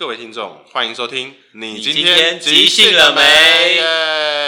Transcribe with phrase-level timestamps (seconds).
[0.00, 1.36] 各位听众，欢迎收听。
[1.52, 3.76] 你今天即兴了没？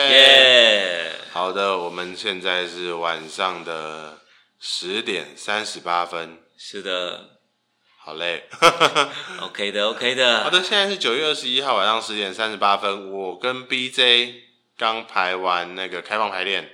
[0.08, 1.12] 耶！
[1.30, 4.18] 好的，我们现在是晚上的
[4.58, 6.38] 十点三十八分。
[6.56, 7.38] 是的，
[7.98, 8.48] 好嘞。
[9.42, 10.42] OK 的，OK 的。
[10.42, 13.10] 好的，现在是九月二十一号晚上十点三十八分。
[13.10, 14.32] 我跟 BJ
[14.78, 16.66] 刚排完那个开放排练，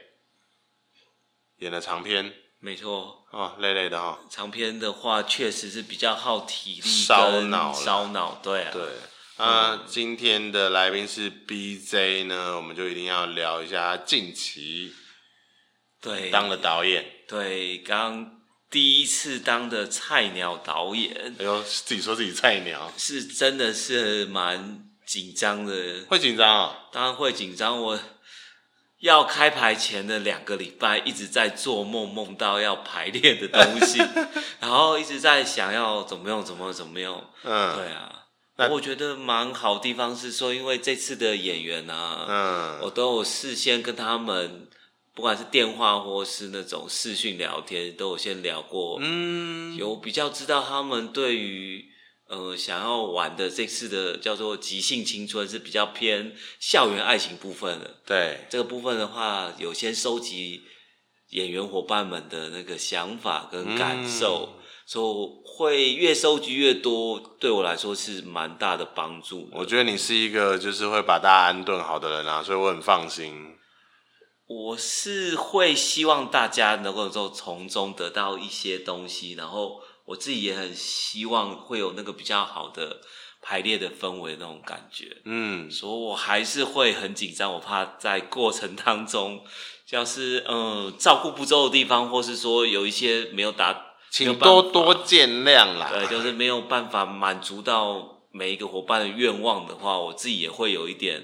[1.56, 2.32] 演了长篇。
[2.60, 3.26] 没错。
[3.30, 4.18] 哦，累累的哈、哦。
[4.30, 8.40] 长篇的话，确实是比较耗体力、烧脑、烧脑。
[8.42, 8.70] 对啊。
[8.72, 8.82] 对。
[9.36, 14.92] 啊、嗯，今天的来宾是 BJ 呢，我们就一定要聊一下近期。
[16.00, 16.30] 对。
[16.30, 17.06] 当了导演。
[17.28, 21.36] 对，刚第一次当的菜鸟导演。
[21.38, 22.92] 哎呦，自己说自己菜鸟。
[22.96, 26.04] 是真的是蛮紧张的。
[26.08, 26.88] 会紧张啊？
[26.90, 28.00] 当然会紧张，我。
[29.00, 33.98] 要开牌前的两个礼拜，一直在做梦，梦到要排练的东西，
[34.58, 37.24] 然后一直在想要怎么用，怎么用怎么用。
[37.44, 38.24] 嗯，对啊。
[38.56, 44.68] 那我觉得蛮好的地方是说，因为这次的演员啊，嗯，我都有事先跟他们，
[45.14, 51.87] 不管是电话或是那种视讯聊天，都有先聊过，嗯，有比较知道他们对于。
[52.28, 58.02] 呃，想要玩的这次的叫做即兴青春是比较偏校园爱情部分的。
[58.04, 60.60] 对，这个部分的话，有先收集
[61.30, 69.48] 演员伙伴们的那个想法跟感受，嗯、所以会越收集越多，对我来说是蛮大的帮助。
[69.52, 73.56] 我觉得你是一个就是会把大家安顿好的人啊，所以我很放心。
[74.46, 79.80] 我是会希望大家能够从中得到一些东西，然后。
[80.08, 83.02] 我自己也很希望会有那个比较好的
[83.42, 89.44] 排列的氛围那种感觉，嗯，所以我还是会很紧张，我怕在过程当中，
[89.90, 95.90] 要是嗯照顾不周的地方，或是说有一些没有达，请多多见谅啦。
[95.92, 101.22] 对，就是没有办法满足到每一个伙伴的愿望的话，我自己也会有一点，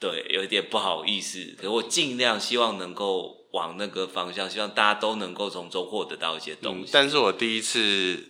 [0.00, 1.54] 对，有一点不好意思。
[1.56, 3.41] 可是我尽量希望能够。
[3.52, 6.90] 往那个方向，希望大家都能够从中获得到一些东西。
[6.92, 7.78] 但是我第一次，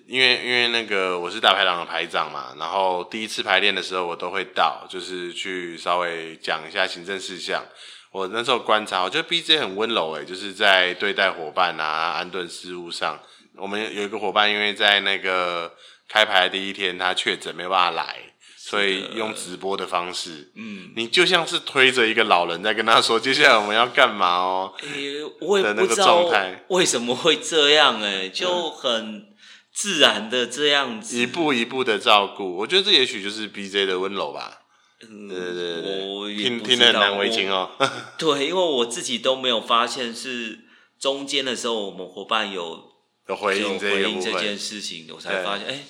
[0.07, 7.65] 因为因为那个我是大排档的排长嘛，然后第一次排练的时候，我都会到，就是去稍微讲一下行政事项。
[8.11, 13.19] 我那时候观察，我觉得 BJ 很温柔诶，就是在对待伙伴啊、安顿事务上。
[13.57, 15.73] 我们有一个伙伴，因为在那个
[16.09, 18.32] 开排的第一天，他确诊没办法来。
[18.73, 24.73] 所以用直播的方式，嗯，你就像是推着一个老人在跟他说，接下来我们要干嘛哦？
[24.81, 26.25] 诶、欸，我也不知道
[26.69, 29.27] 为什么会这样，哎，就很
[29.75, 32.57] 自然的这样子，一步一步的照顾。
[32.57, 34.63] 我觉得这也许就是 BJ 的温柔吧。
[35.07, 37.73] 嗯，对对对，我听听得很难为情哦。
[38.17, 40.61] 对，因为我自己都没有发现是
[40.99, 42.83] 中间的时候，我们伙伴有
[43.29, 45.85] 有回应这回应这件事情，我才发现，哎。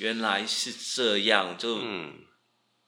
[0.00, 1.78] 原来是这样，就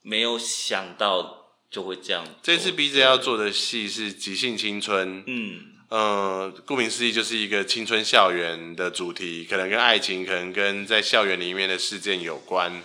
[0.03, 2.27] 没有想到就会这样。
[2.43, 12.83] 这次 BJ 要做的戏是即兴青春，嗯，呃，顾名思义就是一个青春校园的主题，可能跟爱情，可能跟在校园里面的事件有关。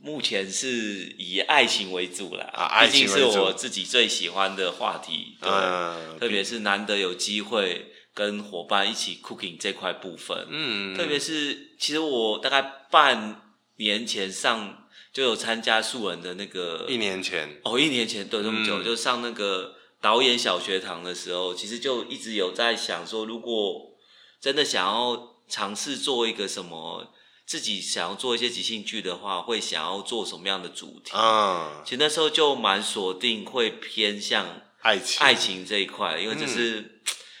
[0.00, 7.92] 目前是以爱情为主啦，啊，爱情是我自己最喜欢的话题，对，嗯，特别是难得有机会。
[8.16, 13.42] 跟伙伴一起 cooking 这块部分，嗯，特别是其实我大概半
[13.76, 17.60] 年前上就有参加素人的那个，一年前。
[17.62, 23.92] 哦，一年前对这么久，嗯，就上那个导演小学堂的时候，其实就一直有在想说，如果
[24.40, 27.12] 真的想要尝试做一个什么，
[27.44, 31.12] 自己想要做一些即兴剧的话，会想要做什么样的主题。
[31.12, 31.82] 啊？
[31.84, 35.22] 其实那时候就蛮锁定会偏向爱情。
[35.22, 36.95] 爱情这一块，因为这是。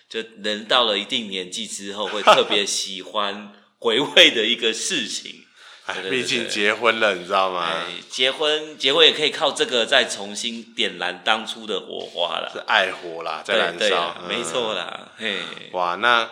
[0.06, 5.44] 嗯就人到了一定年纪之后，会特别喜欢回味的一个事情。
[5.86, 7.64] 哎，毕竟结婚了，你知道吗？
[7.64, 12.50] 哎，结婚，结婚也可以靠这个再重新点燃当初的火花了。
[12.52, 15.08] 是爱火啦，在燃烧，没错啦。
[15.16, 15.38] 嘿，
[15.72, 16.28] 哇，那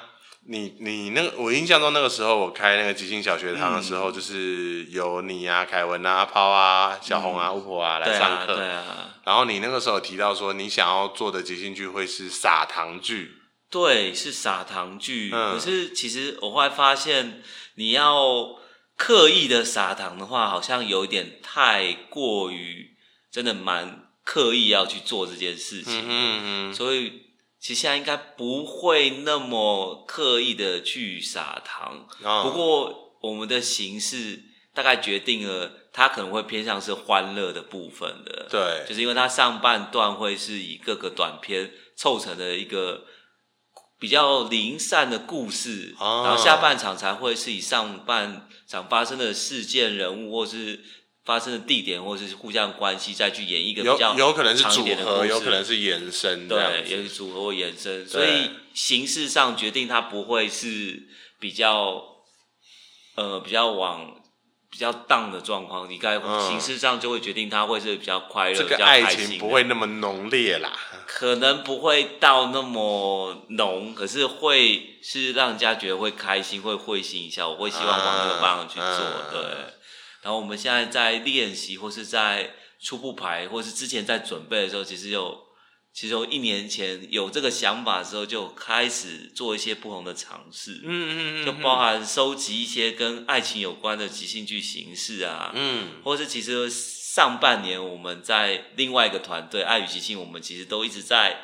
[0.47, 8.55] 你你那个，我印象中那个时候我开那个即兴小学堂的时候，嗯、就是有你啊、凯文啊、阿抛啊、小红啊、巫、嗯、婆啊来上课。
[8.55, 9.11] 对啊。
[9.25, 13.41] 然后你那个时候提到说，你想要做的即兴剧会是撒糖剧。
[13.75, 15.33] 对，是撒糖剧。
[15.35, 15.53] 嗯。
[15.53, 17.43] 可是其实我后来发现，
[17.75, 18.57] 你要
[18.97, 22.95] 刻意的撒糖的话，好像有一点太过于，
[23.33, 26.05] 真的蛮刻意要去做这件事情。
[26.07, 26.75] 嗯嗯。
[26.75, 27.23] 所以
[27.59, 32.07] 其实现在应该不会那么刻意的去撒糖。
[32.23, 32.45] 哦。
[32.45, 34.41] 不过我们的形式
[34.73, 38.47] 大概决定了，它可能会偏向是欢乐的部分的。
[38.49, 38.89] 对。
[38.89, 43.07] 就是因为它上半段会是以各个短片凑成的一个。
[43.99, 50.81] 比较零散的故事，然后下半场才会是以上半场发生的事件、人物或是
[51.25, 61.09] 发生的地点，或者是互相关系，再去演一个比较有有可能是组合，有可能是延伸，对，也是组合或延伸，所以形式上决定它不会是
[61.41, 62.03] 比较
[63.15, 64.21] 呃比较往
[64.75, 66.19] 比较荡的状况，你该
[66.49, 70.73] 形式上就会决定他会是比较快乐，这个爱情不会那么浓烈啦，
[71.07, 79.41] 可能不会到那么浓，可是会是让人家觉得会开心，会会心一笑，我会希望往那个方向去做，嗯、对。
[80.23, 82.51] 然后我们现在在练习，或是在
[82.83, 85.44] 初步排，或是之前在准备的时候，其实有，
[85.95, 90.81] 其实我一年前有这个想法的时候，就开始做一些不同的尝试。
[90.83, 101.43] 嗯嗯嗯，就包含收集一些跟爱情有关的即兴剧形式啊，嗯，或是其实上半年我们在另外一个团队爱与即兴，我们其实都一直在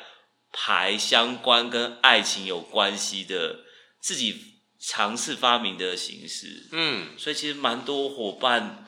[0.51, 3.61] 排相关跟爱情有关系的
[4.01, 4.51] 自己。
[4.83, 8.83] 尝试发明的形式，嗯，所以其实蛮多伙伴，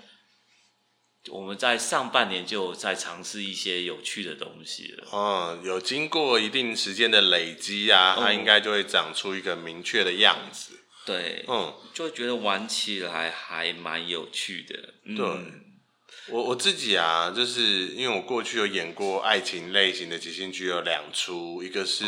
[1.32, 5.08] 我们在上半年就在尝试一些有趣的东西了。
[5.12, 10.80] 嗯，有经过一定时间的累积啊，它应该就会长出一个明确的样子。
[11.06, 14.94] 对，嗯，就会觉得玩起来还蛮有趣的。
[15.06, 15.28] 嗯、对，
[16.30, 22.06] 我我自己啊，就是因为我过去有演过爱情类型的即兴剧，有两出，一个是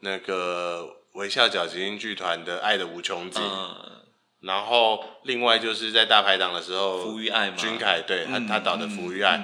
[0.00, 0.96] 那个。
[1.14, 3.99] 微笑角即兴剧团的《爱的无穷尽》，嗯，
[4.40, 9.36] 然后另外就是在大排档的时候，福于爱嘛，君凯对他他导的《福于爱》，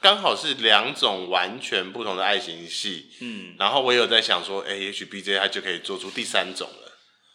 [0.00, 3.10] 刚好是两种完全不同的爱情戏。
[3.20, 6.92] 嗯，然后我有在想说，哎，也许 BJ 他就可以做出第三种了。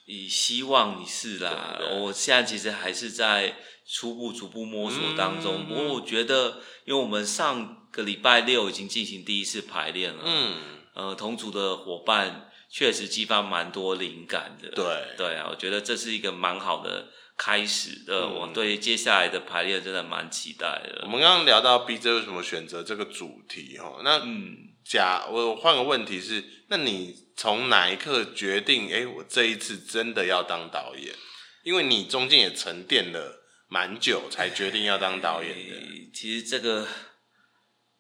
[0.08, 3.56] 以希望你是啦，我现在其实还是在
[3.88, 5.60] 初步逐步摸索当中。
[5.60, 10.54] 嗯，不过我觉得，因为我们上个礼拜六已经进行第一次排练了，嗯，
[10.96, 12.52] 呃，同组的伙伴。
[12.70, 17.08] 确实激发蛮多灵感的，对对啊，我觉得这是一个蛮好的
[17.38, 18.22] 开始的。
[18.22, 21.04] 嗯、我对接下来的排练真的蛮期待的。
[21.04, 24.02] 我们刚刚聊到 BJ 为什么选择这个主题哈？
[24.04, 28.92] 那嗯，假我换个问题是，那你从哪一刻决定？
[28.92, 31.16] 哎，我这一次真的要当导演？
[31.64, 36.12] 因为你中间也沉淀了蛮久，才决定要当导演的。
[36.14, 36.86] 其实这个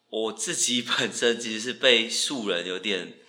[0.09, 3.19] 我自己本身其实是被素人有点。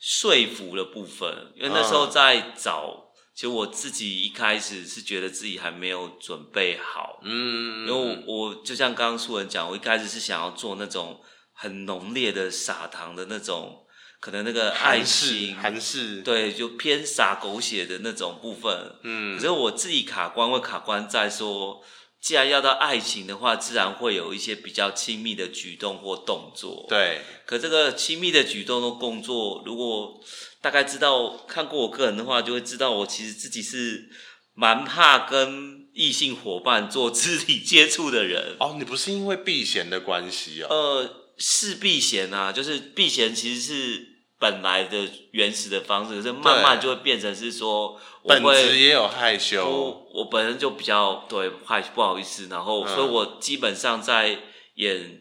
[0.00, 11.20] 说服的部分，因为那时候在找，其实我自己一开始是觉得自己还没有准备好，嗯，因为我，我就像刚刚素人讲，我一开始是想要做那种
[11.52, 13.84] 很浓烈的撒糖的那种，
[14.20, 21.84] 可能那个爱情，韩式，对，就偏撒狗血的那种部分，嗯，可是我自己卡关会卡关在说。
[22.20, 26.86] 既然要到爱情的话，自然会有一些比较亲密的举动或动作。
[26.88, 30.20] 对，可这个亲密的举动或动作，如果
[30.60, 34.10] 大概知道看过我个人的话，就会知道我其实自己是
[34.54, 38.56] 蛮怕跟异性伙伴做肢体接触的人。
[38.60, 40.68] 哦，你不是因为避嫌的关系哦？
[40.68, 44.09] 呃，是避嫌啊，就是避嫌其实是。
[44.40, 49.68] 本来的原始的方式，可是慢慢就会变成是说，本质也有害羞。
[49.68, 54.38] 我，我本身就比较对害不好意思，然后，嗯、所以我基本上在
[54.76, 55.20] 演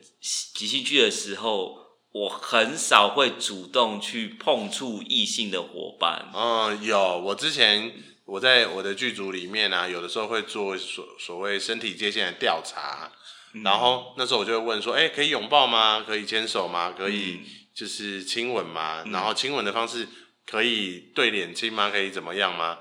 [0.53, 1.75] 即兴剧的时候，
[2.13, 6.31] 我很少会主动去碰触异性的伙伴。
[6.33, 7.91] 嗯，有，我之前
[8.23, 13.11] 我在我的剧组里面啊，有的时候会做所所谓身体界限的调查，
[13.53, 16.05] 嗯，然后那时候我就会问说，哎，可以拥抱吗？
[16.07, 16.93] 可以牵手吗？
[16.97, 17.41] 可以。
[17.43, 20.05] 嗯就是亲吻嘛，然后亲吻的方式
[20.45, 21.89] 可以对脸亲吗？
[21.89, 22.79] 可以怎么样吗？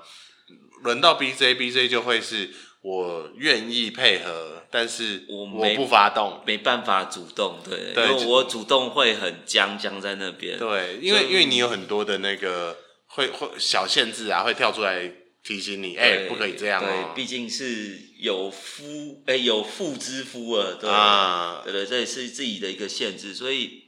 [0.83, 2.49] 轮到 BJ，BJ 就会是
[2.81, 10.59] 我愿意配合，但是我我不发动，没办法主动，对，对，因为我主动会很僵僵在那边。
[10.59, 15.09] 对，因为因为你有很多的那个会会小限制啊，会跳出来
[15.41, 16.85] 提醒你，哎，不可以这样哦。
[16.85, 23.87] 对，毕竟是有夫哎有妇之夫啊，对啊，对对，这也是自己的一个限制，所以。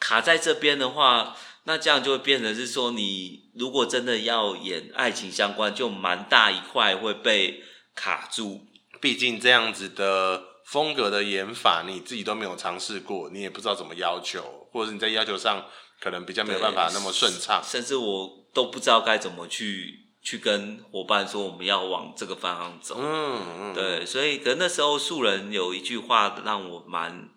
[0.00, 7.62] 卡在这边的话，那这样就会变成是说，你如果真的要演爱情相关，就蛮大一块会被
[7.94, 8.60] 卡住。
[9.00, 15.66] 毕竟这样子的风格的演法，你自己都没有尝试过，你也不知道怎么要求，或者是你在要求上
[16.00, 17.60] 可能比较没有办法那么顺畅。
[17.64, 22.96] 甚至我都不知道该怎么去去跟伙伴说我们要往这个方向走。
[22.98, 27.30] 嗯嗯，对，所以可能那时候素人有一句话让我蛮。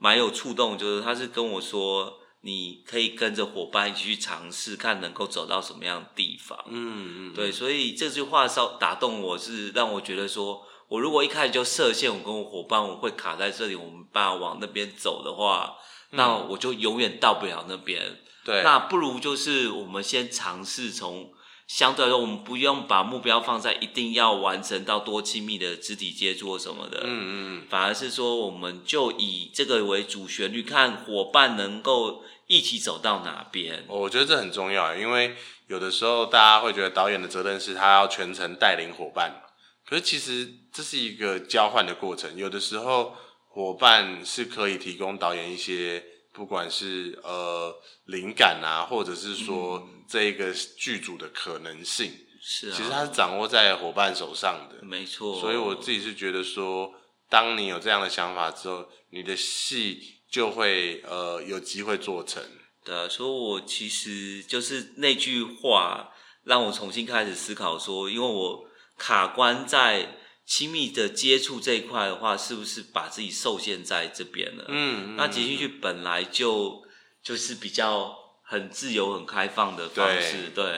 [0.00, 6.58] 蛮有触动，就是他是跟我说，你可以跟着伙伴一起去尝试，看能够走到什么样的地方。
[6.68, 15.76] 嗯嗯，对，所以这句话稍打动我，是让我觉得说，我如果一开始就设限，我跟我伙伴我会卡在这里，我们把往那边走的话，
[16.12, 18.22] 那我就永远到不了那边。
[18.42, 21.30] 对，那不如就是我们先尝试从
[21.70, 33.84] 相对来说，我们不用把目标放在一定要完成到多亲密的肢体接触什么的，嗯嗯，反而是说，我们就以这个为主旋律，看伙伴能够一起走到哪边。
[33.86, 35.36] 我觉得这很重要，因为
[35.68, 39.40] 有的时候大家会觉得导演的责任是他要全程带领伙伴，
[39.88, 43.14] 可是其实这是一个交换的过程，有的时候
[43.46, 46.04] 伙伴是可以提供导演一些。
[46.40, 47.70] 不管是呃
[48.06, 55.38] 灵感啊，或者是说这一个剧组的可能性，是啊，其实它是掌握在伙伴手上的，没错。
[55.38, 56.94] 所以我自己是觉得说，
[57.28, 62.42] 当你有这样的想法之后，你的戏就会呃有机会做成。
[62.82, 66.08] 对啊，所以我其实就是那句话
[66.44, 68.64] 让我重新开始思考说，因为我
[68.96, 70.16] 卡关在。
[70.50, 74.64] 亲密的接触这一块的话，是不是把自己受限在这边了？
[74.66, 76.82] 嗯，那即兴剧本来就
[77.22, 80.64] 就是比较很自由、很开放的方式，对。
[80.64, 80.72] 对，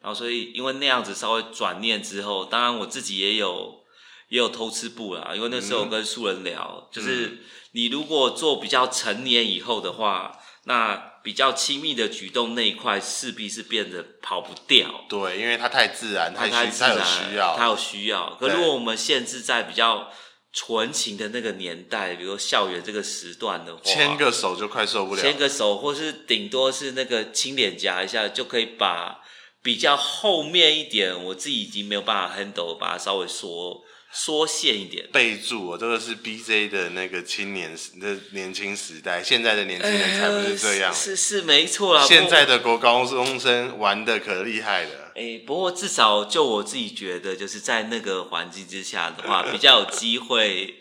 [0.00, 3.84] 然后所以因为那样子稍微转念之后，当然我自己也有
[4.28, 11.11] 也有偷吃步啦，因为那时候跟素人聊，嗯、就是你如果做比较成年以后的话，那。
[11.22, 18.36] 比较亲密的举动那一块势必是变得跑不掉，对，因为它太自然，太太自然，它有需要，它有需要。
[18.40, 20.10] 可如果我们限制在比较
[20.52, 29.22] 纯情的那个年代，比如说校园这个时段的话，牵个手就快受不了，牵个手，或是顶多是那个亲脸颊一下，就可以把
[29.62, 33.82] 比较后面一点，我自己已经没有办法 handle，把它稍微缩。
[34.14, 42.04] 缩限一点，备注哦，这个是 BJ 的那个青年时的年轻时代，现在的年轻人才不是这样，欸、是是，是没错啦。
[42.04, 45.12] 现在的国高中生玩的可厉害了。
[45.14, 50.74] 哎、欸，不过至少就我自己觉得，就是在那个环境之下的话，比较有机会，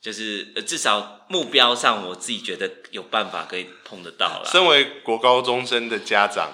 [0.00, 4.48] 就是至少目标上，我自己觉得有办法可以碰得到了。
[4.50, 6.50] 身为国高中生的家长。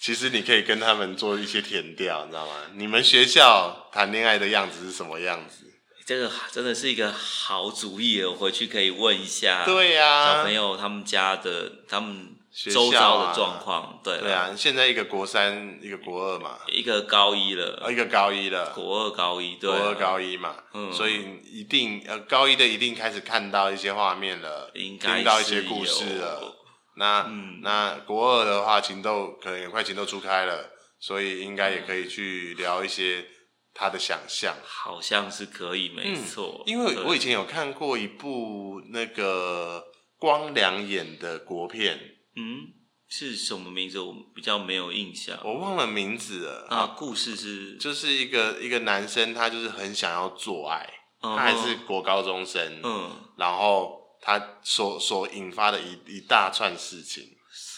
[0.00, 2.52] 其实你可以跟他们做一些填调，你知道吗？
[2.74, 5.64] 你们学校谈恋爱的样子是什么样子？
[6.06, 9.64] 这个真的是一个好主意，我回去可以问一下。
[9.66, 14.00] 对呀，小朋友他们家的他们周遭的状况。
[14.02, 20.54] 对对啊，现在一个国三，一个国二嘛，一个高一了，一个高一了，国二高一，对，国二高一嘛。
[20.72, 26.54] 嗯，所以一定呃，高一的一定开始看到一些画面了，听到一些故事了。
[26.98, 33.24] 那、嗯、那国二的话，情窦可能也快情窦初开了，所以应该也可以去聊一些
[33.72, 34.56] 他的想象。
[34.64, 36.70] 好像是可以，没错、嗯。
[36.70, 39.84] 因为我以前有看过一部那个
[40.18, 41.98] 光良演的国片，
[42.34, 42.66] 嗯，
[43.08, 44.00] 是什么名字？
[44.00, 46.66] 我比较没有印象，我忘了名字了。
[46.68, 50.84] 啊，故事是就是一个一个男生，他就是很想要做爱，
[51.22, 53.97] 他还是国高中生，嗯，然后。
[54.20, 57.24] 他所所引发的一一大串事情，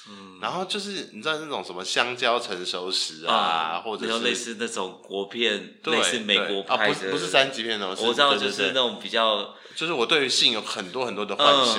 [0.08, 11.76] 嗯，然后就是你知道那种什么香蕉成熟时啊，啊或者是类似那种国片，类似美国拍的，啊、不是不是三级片那种，我知道就是那种比较，就是我对于性有很多很多的幻想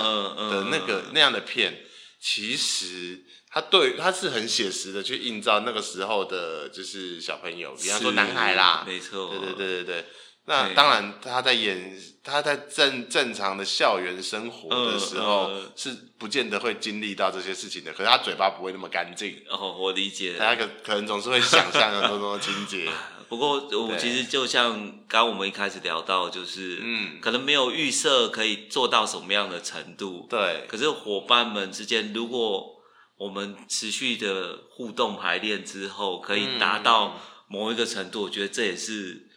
[0.50, 1.84] 的那个、那样的片，
[2.22, 10.06] 其实他对他是很写实的去映照那个时候的，就是小朋友，比方说男孩啦，没错，对对对对对。
[10.51, 17.93] 那当然，他在演他在正正常的校园生活的时候，是不见得会经历到这些事情的。
[17.93, 19.41] 可是他嘴巴不会那么干净。
[19.50, 20.36] 哦，我理解。
[20.38, 22.89] 他可可能总是会想象很多多情节。
[23.29, 24.74] 不过我其实就像
[25.08, 30.27] 刚刚我们一开始聊到，就是嗯，可能没有预设可以做到什么样的程度。
[30.29, 30.65] 对。
[30.67, 32.75] 可是伙伴们之间，如果
[33.15, 37.17] 我们持续的互动排练之后，可以达到
[37.48, 39.29] 某一个程度，我觉得这也是。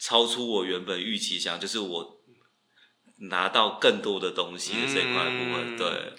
[0.00, 2.20] 超出我原本预期想，就是我
[3.28, 5.74] 拿到更多的东西的这一块部分。
[5.74, 6.12] 嗯、对，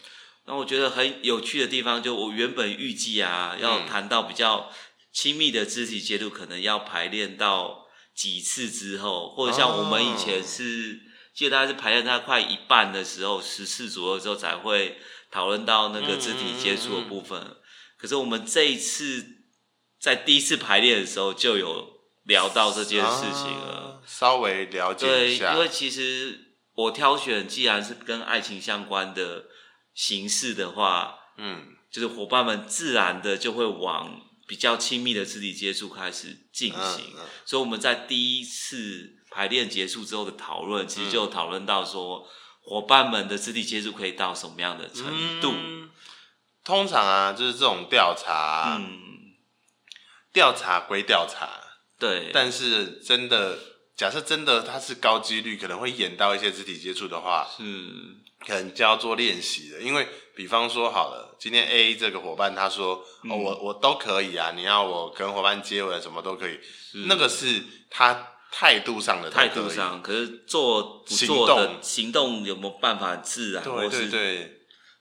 [0.46, 4.70] 那我觉得很有趣的地方，就我原本预计啊，要谈到比较
[5.14, 14.98] 亲密的肢体接触，可能要排练到几次之后，或者像我们以前是，哦、记得大概是排练到快一半的时候，十次左右之后才会
[15.32, 17.40] 讨论到那个肢体接触的部分。
[17.40, 17.58] 嗯嗯嗯，
[17.98, 19.26] 可是我们这一次
[20.02, 21.99] 在第一次排练的时候就有。
[22.24, 25.52] 聊到这件事情了，啊、稍微了解一下。
[25.52, 29.46] 对，因为其实我挑选，既然是跟爱情相关的
[29.94, 37.14] 形式的话，嗯，就是伙伴们自然的就会往比较亲密的肢体接触开始进行。
[37.16, 42.28] 嗯嗯、所以我们在第一次排练结束之后的讨论，其实就讨论到说，
[42.62, 45.52] 伙伴们的肢体接触可以到什么样的程度？
[45.56, 45.90] 嗯、
[46.64, 49.00] 通常啊，就是这种调查，嗯，
[50.32, 51.50] 调查归调查。
[52.00, 53.60] 对，但是真的
[53.96, 57.64] 假设真的他是高几率可能会演到一些肢体接触的话，是
[58.48, 59.82] 可能就要做练习的。
[59.82, 66.58] 因为比方说好了，今天 A 这个伙伴他说，嗯、哦，我我都可以啊，你要我跟伙伴接吻什么都可以，
[67.08, 73.62] 那个是他态度上的态度上，可是做不做的行动，行动有没有办法自然？
[73.62, 74.59] 对对对，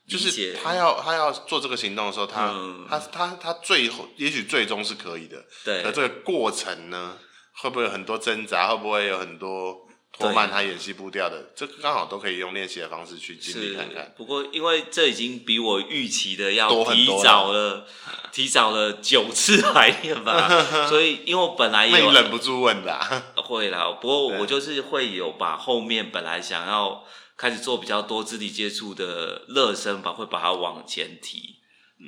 [0.09, 7.17] 就是他要他要做这个行动的时候，他、嗯、他他他最后也许最终是可以的，对，可这个过程呢？
[7.61, 8.69] 会不会有很多挣扎？
[8.69, 9.77] 会不会有很多
[10.17, 11.51] 拖慢他演戏步调的？
[11.57, 14.15] 这刚好都可以用练习的方式去经历看看。
[14.17, 17.87] 不过，因为这已经比我预期的要提早了，了
[18.31, 20.49] 提早了九次排练吧。
[20.89, 23.91] 所以，因为我本来也有忍不住问啦，会啦。
[24.01, 27.05] 不过，我就是会有把后面本来想要
[27.39, 31.61] 开始做比较多肢体接触的热身吧，会把它往前提。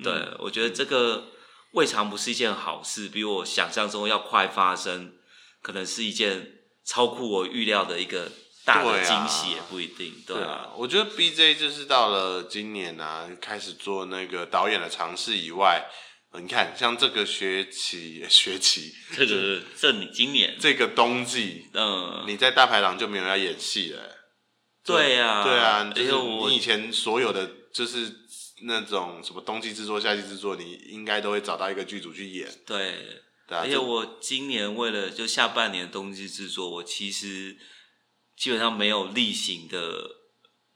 [0.05, 1.29] 对，嗯、我觉得这个
[1.73, 5.15] 未尝不是一件好事，比我想象中要快发生。
[5.63, 6.55] 可能是一件
[6.87, 8.33] 超乎我预料的一个
[8.65, 10.15] 大的惊喜，也不一定。
[10.27, 15.85] 对啊，对啊，我觉得 BJ 就是到了今年啊，开始做那个导演的尝试以外，
[16.41, 24.01] 你看像这个学期学期，这个这你今年这个冬季，嗯，你在大排档就没有要演戏了。
[24.85, 28.11] 对呀，对啊，就是你以前所有的就是
[28.63, 32.49] 那种什么冬季制作、夏季制作，你应该都会找到一个剧组去演。
[32.67, 33.23] 对。
[33.53, 37.59] 而且我今年为了就下半年冬季制作，我其实
[38.37, 40.09] 基本上没有例行的，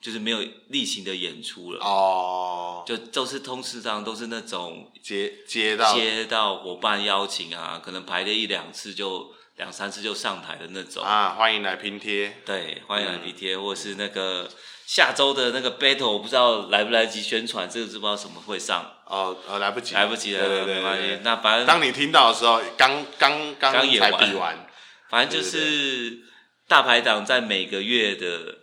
[0.03, 1.79] 就是没有例行的演出了。
[1.85, 11.31] 哦，就都是通时上都是那种接接到接到伙伴邀请啊，可能排练一两次就两三次就上台的那种啊。
[11.31, 14.49] 欢迎来拼贴，对，欢迎来拼贴，嗯、或者是那个。
[14.87, 18.85] 下周的那个 battle 我不知道来不来及宣传，这个知不知道什么会上？
[19.07, 21.21] 哦，呃，来不及，来不及了，对对。
[21.23, 24.69] 那反正当你听到的时候，刚刚刚才比完，
[25.09, 26.19] 反正就是
[26.69, 28.59] 大排档在每个月的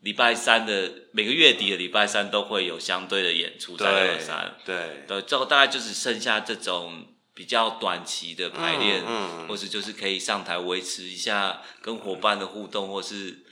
[0.00, 7.04] 礼拜三的每个月底的礼拜三都会有相对的演出在二三，对对，之后大概就只剩下这种
[7.38, 13.44] 比较短期的排练，嗯，嗯，或是就是可以上台维持一下跟伙伴的互动，或是。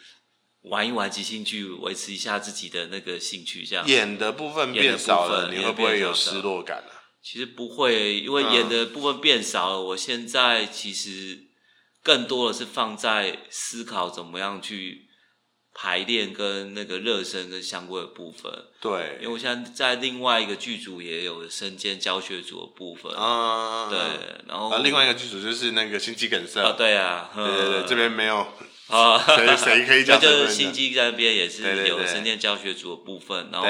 [0.68, 6.90] 玩一玩即兴剧，维持一下自己的那个兴趣，这样演的部分变少了，你会不会有失落感啊？
[7.22, 11.38] 其实不会，因为演的部分变少了，嗯、我现在其实
[12.02, 15.05] 更多的是放在思考怎么样去
[15.78, 18.50] 排练跟那个热身跟相关的部分。
[18.80, 23.12] 对，因为我现在在另外一个剧组也有身兼教学组的部分。
[23.12, 23.98] 啊、嗯，对，
[24.48, 26.62] 然后、啊、另外一个剧组就是那个心肌梗塞。
[26.62, 28.46] 啊，对啊，对对对，这边没有。
[28.88, 30.18] 啊，谁谁可以 讲？
[30.18, 33.68] 就是心机在那边也是有身兼教学组的部分，然后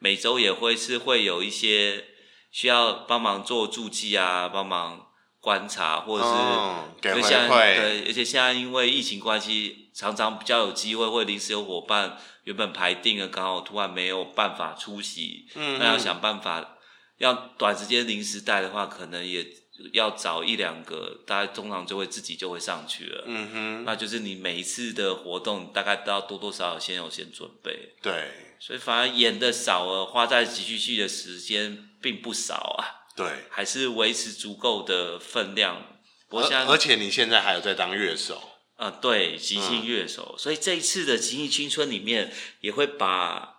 [0.00, 2.04] 每周也会是会有一些
[2.50, 5.06] 需要帮忙做助记啊，帮忙
[5.44, 6.94] 观察，或者是、嗯。
[7.02, 16.78] 对，而且现在因为疫情关系，常常比较有机会会临时有伙伴原本排定了，刚好突然没有办法出席，嗯，那要想办法
[17.18, 19.46] 要短时间临时带的话，可能也。
[19.92, 23.24] 要找一两个，大家通常就会自己就会上去了。
[23.26, 27.96] 嗯哼，那就是你每一次的活动，大概都要多多少少先有先准备。
[28.00, 28.30] 对，
[28.60, 33.03] 所以反而演的少了，花在即兴剧的时间并不少啊。
[33.16, 35.86] 对，还是维持足够的分量。
[36.30, 38.34] 我想而且你现在还有在当乐手。
[38.76, 40.34] 啊、呃，对，即兴乐手。
[40.36, 43.52] 嗯、所以这一次的即兴青春里面也会把。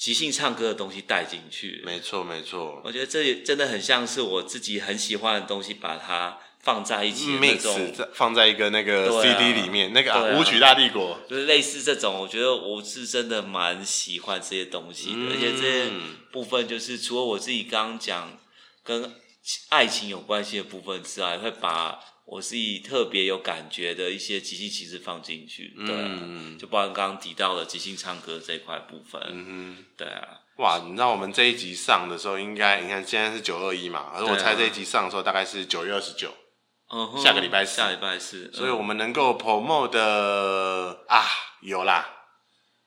[0.00, 2.80] 即兴唱歌的东西带进去，没错没错。
[2.86, 12.18] 我觉得这也真的很像是我自己很喜欢的东西，把它放在一起那种，mix 放在一个那个 CD 里面，啊、那个、舞曲大帝国，就是类似这种。
[12.18, 15.90] 我觉得我是真的蛮喜欢这些东西的，嗯、而且这些
[16.32, 18.38] 部分就是除了我自己刚刚讲
[18.90, 19.14] 跟
[19.68, 22.00] 爱情有关系的部分之外，会把。
[22.26, 36.32] 我自己特别有感觉的一些即兴其实放进去，对、啊，嗯、就包括刚刚提到的即兴唱歌这一块部分，嗯哼，对啊，哇，你知道我们这一集上的时候，应该你看现在是九二一嘛，而我猜这一集上的时候大概是九月二十九，
[36.92, 41.24] 嗯，下个礼拜四，下礼拜四，所以我们能够 promote 的啊，
[41.62, 42.06] 有啦，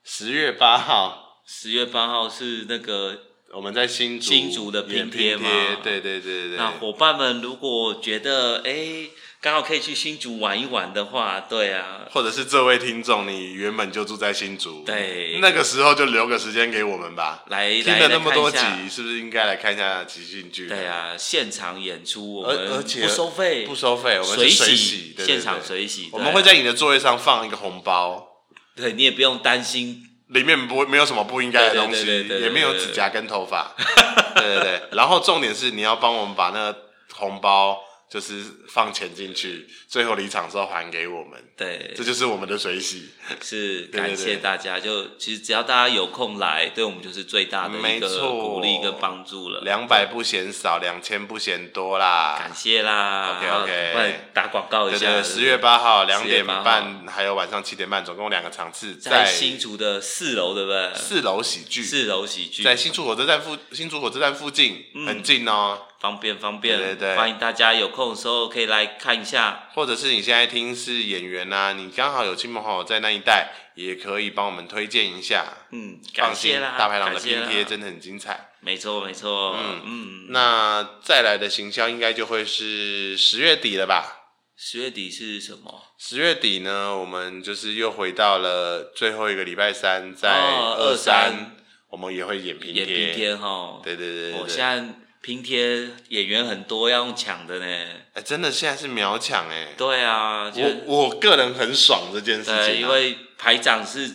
[0.04, 3.33] 十月八号，十月八号是那个。
[3.54, 5.48] 我们在新竹新竹的拼贴嘛，
[5.82, 6.56] 对对对对。
[6.56, 9.08] 那伙伴们如果觉得哎，
[9.40, 12.00] 刚好可以去新竹玩一玩的话，对啊。
[12.10, 17.44] 或者是这位听众，你原本就住在新竹，对，那个时候就留个时间给我们吧。
[17.48, 18.58] 来，听了那么多集，
[18.90, 20.68] 是不是应该来看一下即兴剧？
[20.68, 26.08] 对啊，现场演出，我们不收费，不收费，我们是随喜，现场随喜。
[26.12, 28.26] 我们会在你的座位上放一个红包，
[28.74, 30.10] 对，你也不用担心。
[30.34, 33.72] 里面不会没有什么不应该的东西，也没有指甲跟头发，
[34.36, 34.82] 对对对。
[34.92, 36.78] 然后重点是你要帮我们把那个
[37.14, 37.78] 红包，
[38.14, 41.32] 就是放钱进去，最后离场时候还给我们。
[41.56, 43.08] 对，这就是我们的水洗。
[43.42, 49.62] 是感谢大家，就其实只要大家有空来，对我们就是最大的一个鼓励跟帮助了。
[49.62, 52.36] 两百不嫌少，两千不嫌多啦。
[52.38, 53.36] 感谢啦。
[53.36, 55.20] OK OK，快打广告一下。
[55.20, 60.94] 十月八号两点半，还有晚上七点半，总共两个场次，在新竹的四楼，对不对？
[60.94, 61.82] 四楼喜剧。
[61.82, 65.80] 四楼喜剧，在新竹火车站附新竹火车站附近，嗯、很近哦。
[66.04, 75.46] 方便方便，对对对，欢迎大家有空的时候可以来看一下，或者是你现在听是演员呐、啊，你刚好有亲朋好友在那一带，也可以帮我们推荐一下。
[75.70, 78.50] 嗯，感谢啦，大排档的拼贴真的很精彩。
[78.60, 84.26] 没错没错，嗯嗯，那再来的行销应该就会是十月底了吧？
[84.58, 85.84] 十月底是什么？
[85.98, 91.50] 十月底呢，我们就是又回到了最后一个礼拜三，在二三、哦，
[91.92, 93.80] 我们也会演拼贴，演拼贴哈。
[93.82, 95.00] 对对对，对，我现在。
[95.24, 97.66] 拼贴演员很多，要用抢的呢。
[98.12, 99.68] 哎，真的现在是秒抢哎。
[99.74, 102.56] 对啊，我我个人很爽这件事情。
[102.56, 104.10] 对，因为排长是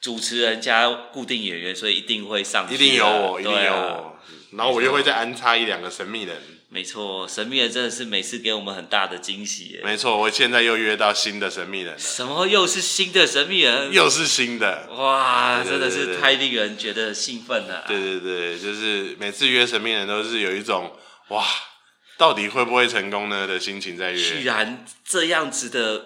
[0.00, 2.76] 主持人加固定演员，所以一定会上去。
[2.76, 4.20] 一定有我，一定有我。
[4.52, 6.36] 然后我又会再安插一两个神秘人。
[6.72, 9.82] 没错，神秘人真的是每次给我们很大的惊喜耶。
[9.84, 11.98] 没错，我现在又约到新的神秘人了。
[11.98, 13.92] 什么又是新的神秘人？
[13.92, 14.88] 又是新的。
[14.92, 17.84] 哇，真的是太令人觉得兴奋了。
[17.86, 20.96] 对对对，就是每次约神秘人都是有一种
[21.28, 21.44] 哇，
[22.16, 24.18] 到底会不会成功呢的心情在约。
[24.18, 26.02] 居然这样子的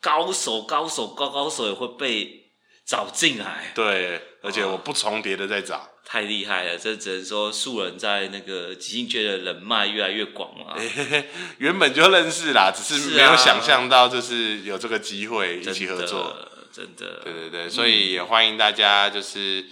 [0.00, 2.46] 高手、高手、高高手也会被
[2.86, 3.72] 找进来。
[3.74, 5.86] 对，而且我不重叠的在找。
[6.10, 10.74] 太厉害了，这只能说素人在那个即兴界的人脉越来越广嘛。
[11.58, 16.34] 原本就认识啦，只是没有想象到就是有这个机会一起合作。
[16.72, 19.62] 真的，真的，对对对，所以也欢迎大家，就是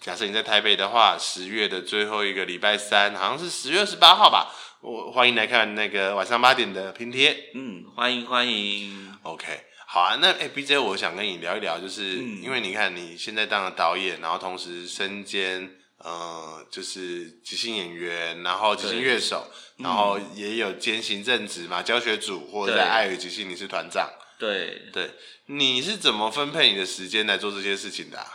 [0.00, 7.50] 假设你在台北的话，十月的最后一个礼拜三，好像是十月二十八号吧，我欢迎来看那个晚上八点的拼贴。
[7.54, 9.14] 嗯，欢迎欢迎。
[9.22, 9.46] OK。
[9.86, 24.12] 好啊，那哎，BJ，我想跟你聊一聊，就是、嗯、因为你看你现在当了导演，然后同时身兼呃，就是即兴演员，然后即兴乐手，然后也有兼行政职嘛，教学组或者在爱与即兴你是团长。
[24.38, 25.14] 对对，
[25.46, 28.26] 你是怎么分配你的时间来做这些事情的、啊？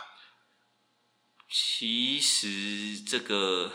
[1.50, 3.72] 其实这个，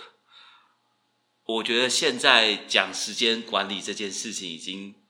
[1.46, 5.05] 我觉得现在讲时间管理这件事情已经。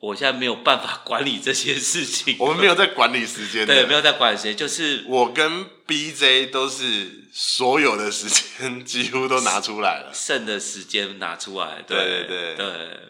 [0.00, 2.36] 我现在没有办法 管理这些事情。
[2.38, 3.66] 我们没有在管理时间。
[3.66, 11.82] 对，没有在管理时间，就是我跟 BJ 都是所有的时间 几乎都拿出来了，剩的时间拿出来。
[11.86, 13.00] 对对对对，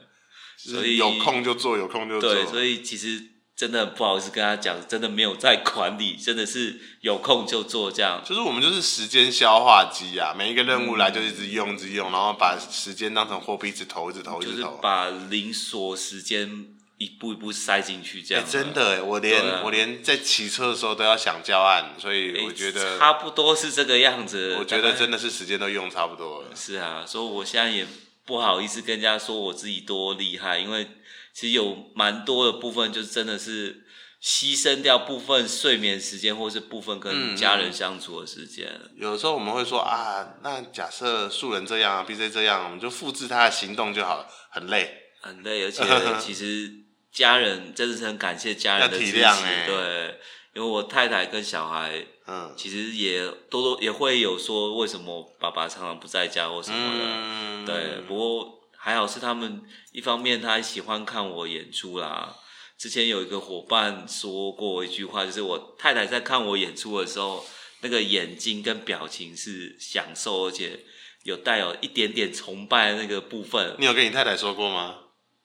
[0.57, 2.33] 所以有空就做，有空就做。
[2.35, 3.21] 对，所以其实
[3.55, 8.23] 真的很不好意思跟他讲，真的没有在管理，真的是有空就做这样。
[8.25, 16.78] 就是我们就是时间消化机啊，每一个任务来就一直用，一直用，然后把时间当成货币，一直投，一直投，一直投，就是把零锁时间。
[16.99, 24.57] 一步一步塞进去，这样、欸、真的，我连、啊、我连在骑车的时候都要想教案，所以我觉得、欸、差不多是这个样子。
[24.59, 26.49] 我觉得真的是时间都用差不多了。
[26.57, 27.87] 是啊，所以我现在也
[28.25, 30.89] 不好意思跟人家说我自己多厉害，因为
[31.33, 33.85] 其实有蛮多的部分就是真的是
[34.21, 38.91] 牺牲掉部分睡眠时间，或是部分跟家人相处的时间、嗯。
[38.97, 45.85] 有的时候我们会说啊，那假设素人这样，BJ 这样，我们就复制他的行动就好了，很累，很累，而且
[46.19, 46.88] 其实。
[47.19, 50.21] 家人真的是很感谢家人的支持，欸、对，
[50.55, 62.37] 因为我太太跟小孩，嗯，其实也多多也会有说，为什么爸爸常常不在家或什么的，嗯、对，不过还好是他们一方面他喜欢看我演出啦。
[62.79, 67.45] 之前有一个伙伴说过一句话，就是我太太在看我演出的时候，
[67.81, 70.85] 那个眼睛跟表情是享受，而且
[71.25, 73.75] 有带有一点点崇拜的那个部分。
[73.81, 74.99] 你有跟你太太说过吗？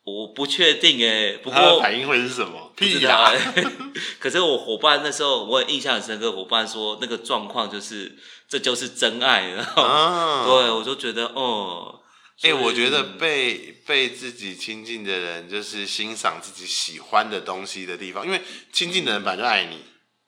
[0.06, 2.74] 我不确定诶，不过反应会是什么？
[2.76, 3.34] 不知道。
[4.20, 6.32] 可是我伙伴那时候，我印象很深刻。
[6.32, 8.18] 伙伴说那个状况就是，
[8.50, 9.48] 这就是真爱。
[9.52, 12.02] 然后，啊、对，我就觉得哦，
[12.42, 18.42] 哎、欸，我觉得被被自己亲近的人，就是欣赏自己喜欢的东西的地方，因为
[18.74, 19.78] 亲近的人本来就爱你，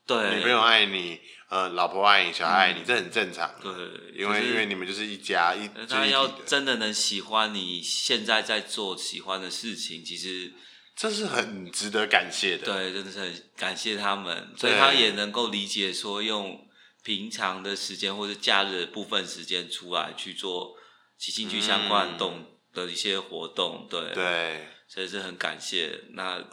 [0.07, 1.19] 对，女朋友爱你。
[1.47, 3.53] 呃，老婆爱你，小孩爱你，嗯、这很正常。
[3.61, 3.71] 对，
[4.17, 5.69] 因为、就是、因为你们就是一家一。
[5.87, 10.51] 他要真的能喜欢你现在在做喜欢的事情，其实
[10.95, 12.65] 这是很值得感谢的。
[12.65, 16.67] 对，真的是很感谢他们，所以他也能够理解说，用
[17.03, 20.75] 平常的时间或者假日的部分时间出来去做
[21.15, 23.87] 即兴趣相关动的一些活动。
[23.87, 26.05] 对对，所以是很感谢。
[26.13, 26.43] 那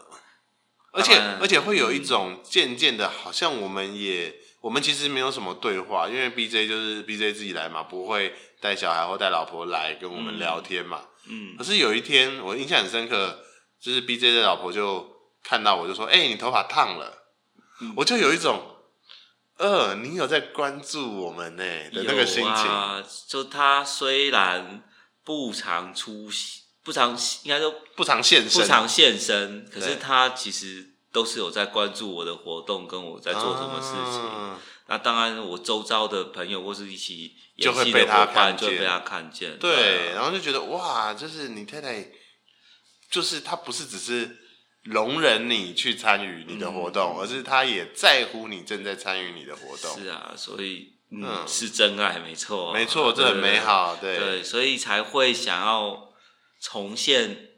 [0.92, 4.41] 而且而且会有一种渐渐的，好像我们也。
[4.62, 11.02] 我们其实没有什么对话，因为 BJ 就是 BJ 自己来嘛，不会带小孩或带老婆来跟我们聊天嘛。
[11.28, 11.56] 嗯。
[11.58, 13.40] 可是有一天，我印象很深刻，
[13.80, 15.04] 就是 B J 的老婆就
[15.42, 17.24] 看到我就说：“哎、欸，你头发烫了。
[17.80, 18.62] 嗯”我就有一种，
[19.58, 22.52] 呃，你有在关注我们呢的那个心情。
[22.52, 24.84] 啊、就他虽然
[25.24, 34.20] 不常出席，不常应该说不常现身，不常现身，可是他其实都是有在关注我的活动，跟我在做什么事情。
[34.22, 34.58] 啊。
[34.88, 42.10] 那当然，我周遭的朋友或是一起演戏的伙伴就会被他看见，对，对，然后就觉得哇，就是你太太，
[43.10, 44.38] 就是他不是只是
[44.82, 49.98] 容忍你去参与你的活动，嗯，而是他也在乎你正在参与你的活动。
[49.98, 51.48] 是啊，所以嗯，嗯。
[51.48, 54.18] 是真爱，没错，啊，没错，这很美好，对。
[54.18, 56.12] 对，对，所以才会想要
[56.60, 57.51] 重现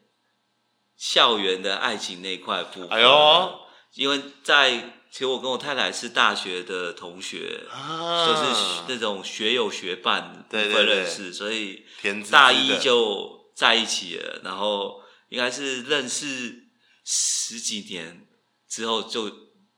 [0.96, 2.90] 校园的爱情那块部分。
[2.90, 3.60] 哎呦，
[3.94, 5.00] 因为在。
[5.14, 11.84] 其实我跟我太太是大学的同学，啊、就是那种学友学伴会认识，对对对，所以
[12.32, 16.64] 大一就在一起了，然后应该是认识
[17.04, 18.26] 十几年
[18.68, 19.30] 之后就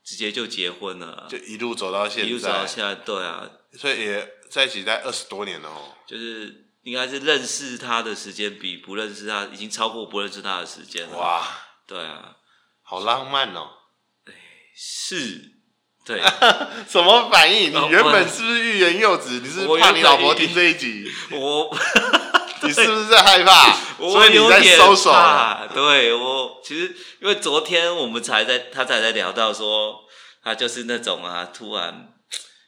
[0.03, 5.93] 直接就结婚了，就一路走到现在，一路走到现在，对啊，所以也在一起在二十多年了哦。
[6.07, 11.17] 就是应该是认识他的时间比不认识他已经超过不认识他的时间了。
[11.17, 11.45] 哇，
[11.85, 12.37] 对啊，
[12.81, 13.67] 好浪漫哦。
[14.73, 15.51] 是，
[16.05, 16.21] 对，
[16.87, 17.73] 什么反应？
[17.73, 19.41] 你原本是不是欲言又止？
[19.41, 21.11] 你是怕你老婆听这一集？
[21.35, 21.77] 我，
[22.63, 23.73] 你是不是在害怕？
[23.97, 25.11] 所以你在收手。
[25.73, 30.05] 对我，其实因为昨天我们才在，他才在聊到说，
[30.41, 32.13] 他就是那种啊，突然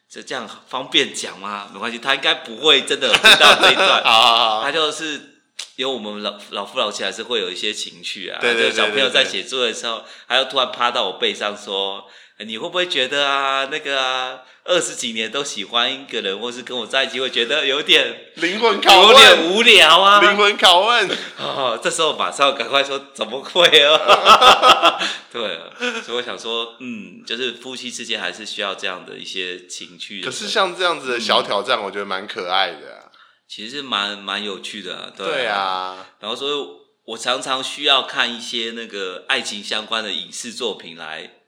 [0.10, 1.70] 就这样方便讲吗？
[1.74, 4.02] 没关系，他应该不会真的有听到这一段。
[4.04, 5.36] 好好好，他就是。
[5.76, 12.06] 因为我们老老夫老妻还是会有一些情绪啊，对对对对对，就小朋友在写作业的时候，他又突然趴到我背上说
[12.40, 25.00] ：“你会不会觉得啊，那个啊，二十几年都喜欢一个人，或是跟我在一起，会觉得有点灵魂拷问，有点无聊啊？”灵魂拷问，哦，这时候马上赶快说：“怎么会啊？”
[25.34, 25.64] 对啊，
[26.06, 30.22] 所以我想说，嗯，就是夫妻之间还是需要这样的一些情趣。
[30.22, 33.10] 可是像这样子的小挑战，我觉得蛮可爱的啊。
[33.48, 36.08] 其实是蛮蛮有趣的，啊对，啊，对啊。
[36.20, 36.68] 然后所以，
[37.06, 41.39] 我常常需要看一些那个爱情相关的影视作品，来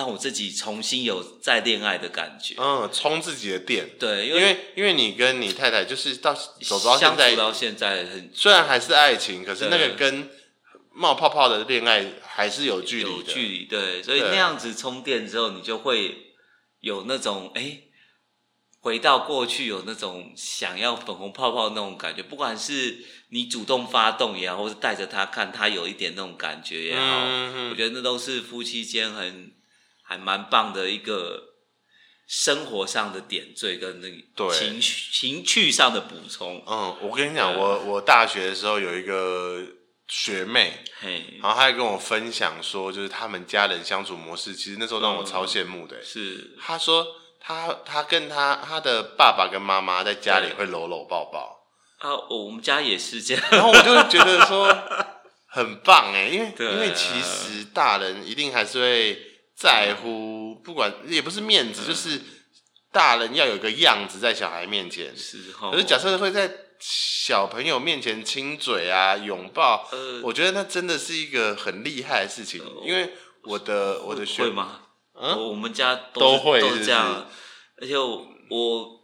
[0.00, 2.54] 让我自己重新有再恋爱的感觉。
[2.56, 3.86] 嗯，充自己的电。
[3.98, 10.30] 对，因为因为，你跟你太太就是到走到现在，到现在很，虽然还是爱情，可是那个跟
[10.94, 13.10] 冒泡泡的恋爱还是有距离的。
[13.10, 14.02] 有距离，对。
[14.02, 16.32] 所以那样子充电之后，你就会
[16.80, 17.82] 有那种哎。
[18.82, 22.96] 回到过去，有那种想要粉红泡泡那种感觉，不管是
[23.28, 29.52] 你主动发动也好，或是带着他看他有一点那种感觉也好，嗯、我觉得那都是夫妻间很
[30.10, 31.40] 还蛮棒的一个
[32.26, 36.60] 生活上的点缀跟那个情绪情趣上的补充。
[36.66, 39.64] 嗯，我跟你讲，我我大学的时候有一个
[40.08, 45.96] 学妹，嘿，然后她还跟我分享说，就是他们家人相处模式，其实那时候让我超羡慕的。
[45.98, 47.06] 嗯、是，她说。
[47.42, 51.58] 她她跟她她的爸爸跟妈妈在家里会搂搂抱抱
[52.00, 53.42] 啊，我们家也是这样。
[53.50, 54.68] 然后我就觉得说
[55.48, 59.29] 很棒哎，因为因为其实大人一定还是会
[59.60, 62.18] 在乎，不管也不是面子，就是
[62.90, 65.14] 大人要有个样子在小孩面前。
[65.14, 69.86] 是，可是假设会在小朋友面前亲嘴啊、拥抱，
[70.22, 72.62] 我觉得那真的是一个很厉害的事情。
[72.82, 74.80] 因为我的我的学会吗？
[75.12, 77.28] 嗯，我们家都，都会都是这样，
[77.82, 79.00] 而且我，我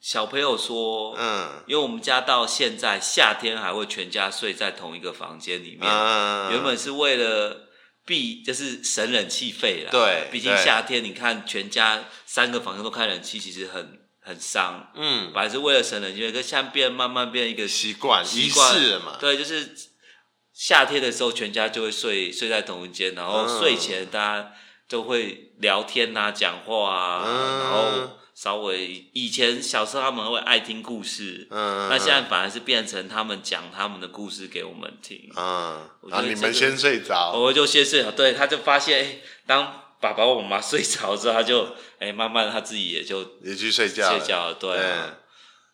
[0.00, 7.69] 小朋友说，嗯，因为我们家到现在夏天还会全家睡在同一个房间里面，嗯，原本是为了
[8.10, 18.90] 避，就是省冷气费了，对，毕竟夏天你看全家三个房间都开冷气，其实很很伤，嗯，本来是为了省冷气费，可是现在变慢慢变一个习惯习惯。
[18.90, 19.74] 了嘛，对，就是
[20.52, 24.52] 夏天的时候全家就会睡睡在同一间，然后睡前大家。
[24.90, 44.70] 就会聊天啊，讲话啊，嗯、然后稍微以前小时候他们会爱听故事，嗯，那现在反而是变成他们讲他们的故事给我们听，嗯，然后你们先睡着，我就先睡着，对，他就发现，哎，当爸爸我妈睡着之后，他就，哎，慢慢他自己也就也去睡觉，睡觉了，对，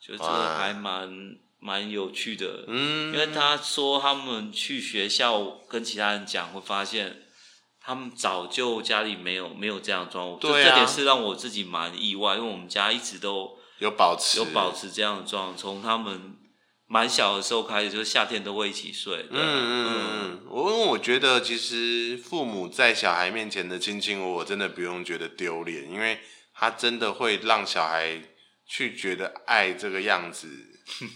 [0.05, 7.23] 就这个还蛮蛮有趣的，嗯，因为他说他们去学校跟其他人讲，会发现。
[7.87, 16.37] 他们早就家里没有没有这样装，对啊，这点是让我自己蛮意外，因为我们家一直都有保持有保持这样的装，从他们
[16.89, 19.29] 蛮小的时候开始，就是夏天都会一起睡。
[19.31, 26.19] 嗯嗯嗯，我因为我觉得其实父母在小孩面前的卿卿我我，真的不用觉得丢脸，因为
[26.53, 28.21] 他真的会让小孩
[28.69, 30.49] 去觉得爱这个样子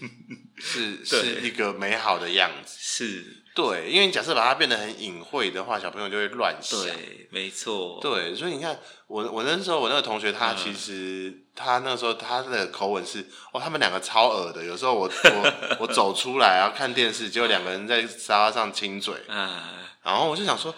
[0.57, 3.40] 是是一个美好的样子，是。
[3.53, 6.79] 对，因为假设把它变得很隐晦的话，小朋友就会乱想。
[6.79, 7.99] 对，没错。
[8.01, 13.19] 对，所以你看，我我那时候我那个同学，他其实、嗯、他那个时候他的口吻是，
[13.51, 14.63] 哦，他们两个超恶的。
[14.63, 19.13] 有时候我我我走出来然后看电视，结果两个人在沙发上亲嘴。
[19.27, 19.59] 嗯。
[20.01, 20.73] 然后我就想说，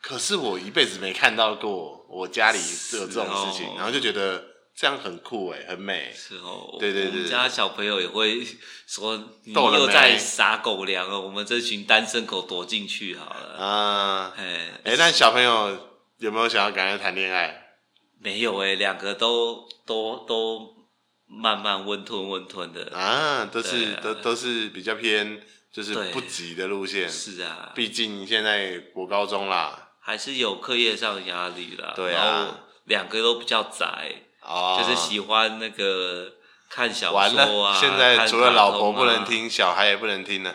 [0.00, 2.58] 可是我一辈子没看到过我家里
[2.94, 4.42] 有这种事情，哦、然后就觉得。
[4.78, 6.12] 这样很酷哎，很美。
[6.14, 8.46] 是哦，对对对，我们家小朋友也会
[8.86, 11.20] 说，你又在撒狗粮了。
[11.20, 13.56] 我们这群单身狗躲进去好了。
[13.58, 15.76] 啊，哎哎，那小朋友
[16.18, 17.80] 有没有想要赶快谈恋爱？
[18.20, 20.86] 没有哎，两个都都都
[21.26, 27.10] 慢慢温吞温吞的啊，都是都都是比较偏就是不急的路线。
[27.10, 31.94] 是啊，毕竟现在国高中啦，还是有课业上的压力啦。
[31.96, 34.22] 对啊，两个都比较宅。
[34.48, 36.32] 哦，就是喜欢那个
[36.70, 37.26] 看小说啊。
[37.26, 40.54] 完了，现在除了老婆不能听，小孩也不能听了。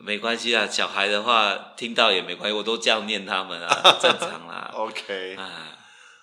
[0.00, 4.70] 没关系啊，小孩的话听到也没关系，我都这样念他们啊， 正常啦。
[4.74, 5.78] OK，啊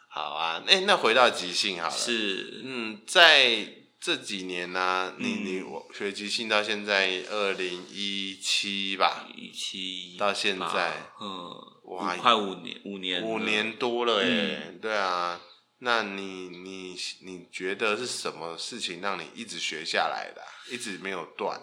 [0.09, 0.61] 好啊。
[0.67, 1.91] 哎，那回到即兴好了。
[1.91, 3.65] 是，嗯，在
[3.99, 11.49] 这几年呢，你你我学即兴到现在二零一七吧，一七到现在，嗯，
[11.85, 14.77] 哇，快五年，五年，五年多了耶。
[14.81, 15.39] 对啊。
[15.83, 20.41] 那你你你觉得是什么事情让你一直学下来的，
[20.71, 21.59] 一直没有断？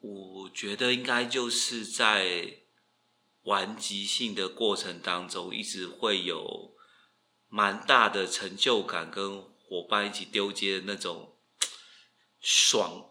[0.00, 2.60] 我觉得应该就是在
[3.42, 6.74] 玩即兴的过程当中，一直会有
[7.48, 11.36] 蛮大的成就感，跟伙伴一起丢接的那种
[12.40, 13.10] 爽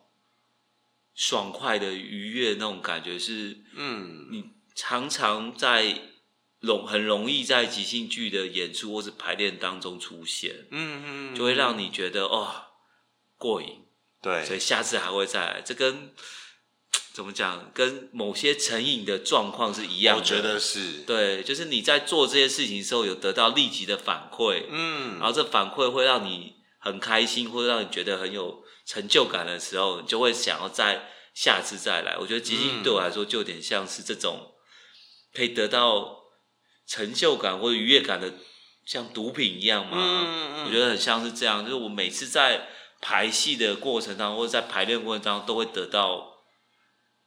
[1.14, 6.13] 爽快的愉悦那种感觉是，嗯，你常常在。
[6.64, 12.50] 容很容易在即兴剧的演出或是排练当中出现，嗯嗯，就会让你觉得哦
[13.38, 13.84] 过瘾，
[14.22, 15.62] 对，所以下次还会再来。
[15.62, 16.14] 这跟
[17.12, 20.22] 怎么讲，跟某些成瘾的状况是一样的。
[20.22, 32.16] 我觉得是，对，就是你在做这些事情的时候有得到立即的反馈，嗯，然后这反馈会让你很开心，或者让你觉得很有成就感的时候，你就会想要再下次再来。
[32.18, 34.54] 我觉得即兴对我来说就有点像是这种
[35.34, 36.23] 可以得到。
[36.94, 38.32] 成就感或者愉悦感的，
[38.86, 39.98] 像毒品一样嘛？
[39.98, 42.68] 嗯嗯，我觉得很像是这样，就是我每次在
[43.02, 46.36] 排戏的过程当中，或者在排练过程当中，都会得到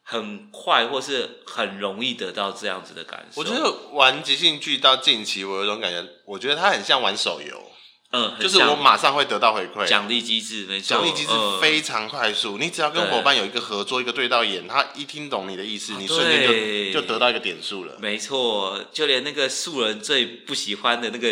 [0.04, 3.40] 很快或是很容易得到这样子的感受。
[3.40, 7.72] 我觉得玩即兴剧到近期，我有一种感觉，我觉得它很像玩手游。
[8.12, 12.56] 嗯，就是我马上会得到回馈，奖励机制没错，奖励机制非常快速。
[12.56, 17.96] 你只要跟伙伴有一个合作，一个对到眼，他一听懂你的意思，你瞬间就就得到一个点数了。
[18.00, 21.28] 没错，就连那个素人最不喜欢的那个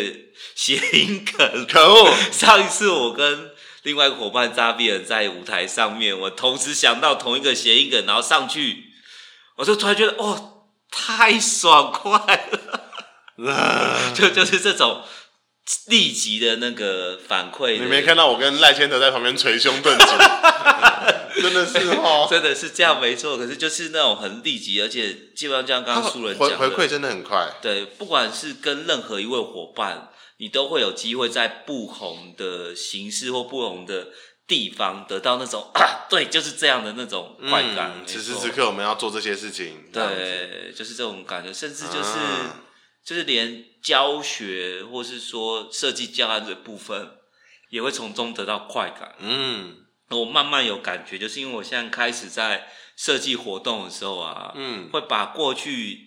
[0.53, 2.13] 谐音梗，可恶！
[2.31, 3.51] 上一次我跟
[3.83, 8.83] 另外一个伙伴扎比尔在舞台上面，我同时想到同一个谐音梗，然后上去，
[9.55, 12.19] 我就突然觉得哦，太爽快
[13.37, 15.01] 了， 就就是这种。
[15.87, 20.05] 立即的那个反馈，你没看到我跟赖千德在旁边捶胸顿足，
[21.41, 23.35] 真的是哦，真的是这样没错。
[23.35, 27.51] 可是就是那种很立即，而且基本上像刚刚素人讲的，回回馈真的很快。
[27.61, 34.09] 对，不管是跟任何一位伙伴，你都会有机会在不同的形式或不同的
[34.47, 37.93] 地方得到那种啊， 对，就是这样的那种快感。
[37.97, 42.19] 嗯、此时此刻我们要做这些事情，对，就是这种感觉，甚至就是。
[42.19, 42.61] 啊
[43.05, 47.19] 就是连教学或是说设计教案的部分，
[47.69, 49.15] 也会从中得到快感。
[49.19, 52.67] 嗯，我慢慢有感觉，就是因为我现在开始在
[52.97, 55.99] 设计活动的时候啊，嗯，会把过去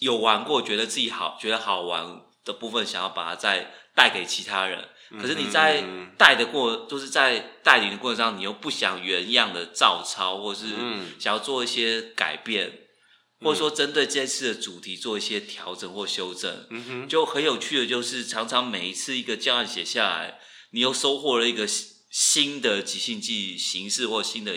[0.00, 4.88] 有玩过、觉得自己好、觉得好玩的部分，想要把它再带给其他人。
[5.20, 5.84] 可是你在
[6.18, 10.70] 带的过，就是在带领的过程上，你又不想原样的照抄，或是
[11.20, 12.83] 想要做一些改变。
[13.40, 20.38] 或者说针对这次的主题做一些调整或修正，嗯哼，就很有趣的就是，常常每一次一个教案写下来，
[20.70, 21.68] 你又收获了一个
[22.10, 24.52] 新的即兴剧形式或新的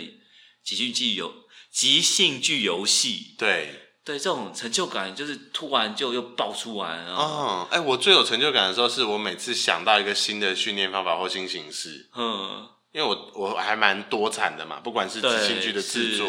[0.63, 1.33] 即兴剧游
[1.71, 3.35] 即兴剧游戏。
[3.37, 7.15] 对对，这种成就感就是突然就又爆出来啊。
[7.15, 12.09] 哦，哎，我最有成就感的时候，是我每次想到一个新的训练方法或新形式。
[12.15, 12.69] 嗯。
[12.93, 16.27] 因为我我还蛮多产的嘛，不管是即兴剧的制作，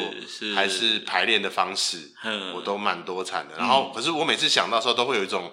[0.54, 3.56] 还是排练的方式，嗯、我都蛮多产的。
[3.56, 5.50] 然后，嗯、可是我每次想到的时候，都会有一种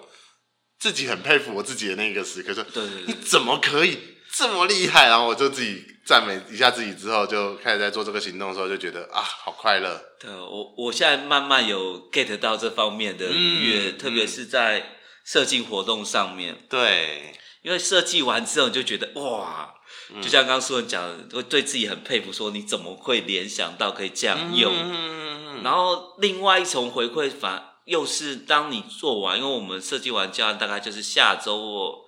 [0.78, 3.98] 自己很佩服我自己的那个时刻，说：“对对对，你怎么可以
[4.34, 9.98] 这么厉害？”然后我就自己赞美一下自己，之后就开始在做这个行动的时候，就觉得啊，好快乐。
[10.20, 16.58] 对，我我现在慢慢有 get 到这方面的愉悦，嗯、特别是在设计活动上面。
[16.68, 17.32] 对。
[17.62, 19.75] 因为设计完之后你就觉得哇，嗯、
[20.22, 24.72] 就像刚刚苏文讲的，会对自己很佩服，说你怎么会联想到可以这样用？
[24.72, 31.98] 嗯、然后另外一重回馈反又是当你做完，因为我们设计完教案大概就是下周或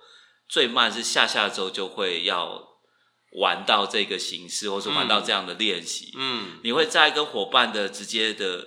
[0.47, 2.63] 最慢是下下周就会要
[3.33, 6.13] 玩到这个形式，或者玩到这样的练习。
[6.15, 8.65] 嗯，你会在跟伙伴的直接的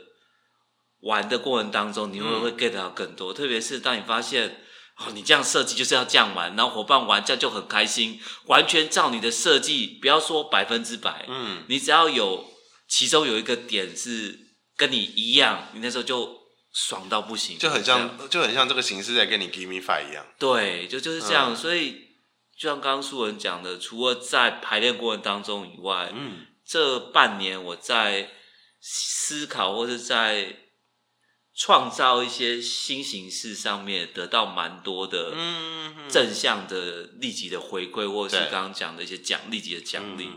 [1.01, 3.33] 玩的过程当中，你会不会 get 到更多？
[3.33, 4.59] 嗯、特别是当你发现。
[5.05, 12.53] 哦，你这样设计就是要这样玩，然后伙伴玩这样就很开心，完全照你的设计，不要说百分之百，嗯，你只要有
[12.89, 14.39] 其中有一个点是
[14.77, 16.39] 跟你一样，你那时候就
[16.73, 21.53] 爽到不行，就很像，就很像这个形式在跟你 give me five 一样，对，就就是这样。
[21.53, 21.93] 嗯、所以
[22.59, 28.31] 就像刚刚素文讲的，除了在排练过程当中以外，嗯，这半年我在
[28.81, 30.59] 思考或是在。
[31.55, 35.35] 创造一些新形式上面得到蛮多的
[36.09, 40.31] 正向的立即的回馈，或者是刚刚讲的一些奖立即的奖励，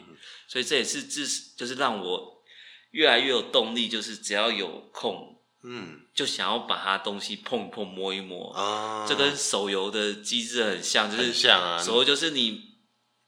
[0.48, 2.44] 所以这也是支持，就是让我
[2.92, 12.75] 越来越有动力，就是只要有空，嗯，就想要把它东西碰一碰摸一摸，啊，这跟手游的机制很像，就是像啊，手游就是你。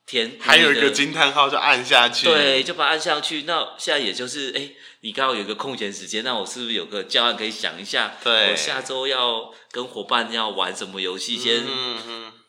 [0.07, 3.43] 填还有一个惊叹号就按下去，对，就把它按下去。
[3.43, 8.15] 那现在也就是，哎，你刚好有一个空闲时间，那我是不是有个教案可以想一下？
[8.23, 11.61] 对，我下周要跟伙伴要玩什么游戏，先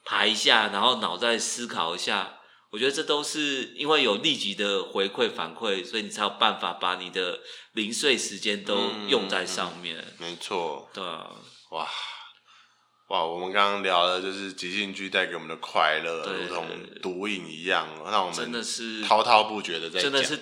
[0.04, 2.36] 排一下，然后脑袋思考一下。
[2.70, 7.40] 我觉得这都是因为有立即的回馈反馈，所以你才有办法把你的
[7.72, 9.96] 零碎时间都用在上面。
[10.18, 11.30] 没错，对啊，
[11.70, 11.88] 哇。
[13.08, 16.66] 哇，我们刚刚聊的就是即兴剧带给我们的快乐，如同
[17.00, 20.38] 毒瘾一样，让我们真的是滔滔不绝的在讲，真的是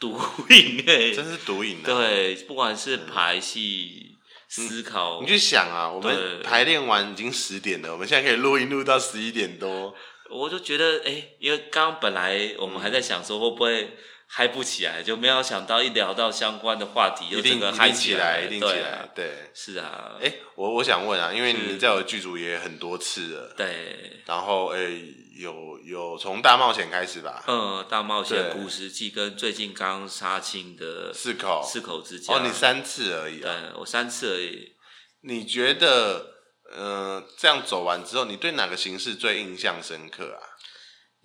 [0.00, 1.80] 毒瘾哎， 真是毒瘾。
[1.84, 4.16] 对，不管是排戏、
[4.58, 9.94] 嗯、思考，你去想啊，我们排练完已经十点了，我们现在可以录音录到十一点多，
[10.30, 13.96] 我就觉得哎，因为刚刚本来我们还在想说会不会。
[14.30, 20.12] 嗨不起来，就没有想到一聊到相关的话题，就整个嗨起来，一定起来，对，是啊。
[20.20, 24.20] 哎，我我想问啊，因为你在我的剧组也很多次了，对。
[24.26, 24.78] 然后，哎，
[25.38, 27.42] 有有从大冒险开始吧？
[27.48, 32.34] 嗯，大冒险、古时记跟最近刚杀青的四口四口之家。
[32.34, 33.40] 哦，你三次而已。
[33.40, 34.74] 对，我三次而已。
[35.22, 36.26] 你觉得，
[36.76, 40.38] 嗯，这样走完之后，你对哪个形式最印象深刻啊？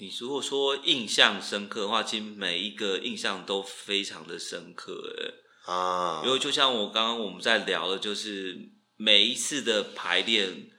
[0.03, 10.69] 你如果说印象深刻的话，其实每一个印象都非常的深刻，诶啊，因为就像我刚刚我们在聊的，就是每一次的排练，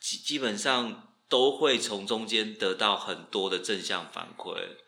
[0.00, 4.78] 基基本上都会从中间得到很多的正向反馈。